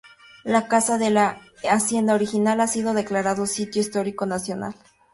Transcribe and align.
La 0.43 0.67
casa 0.67 0.97
de 0.97 1.11
la 1.11 1.39
hacienda 1.69 2.15
original 2.15 2.59
ha 2.59 2.65
sido 2.65 2.95
declarado 2.95 3.45
Sitio 3.45 3.81
Histórico 3.81 4.25
Nacional. 4.25 4.73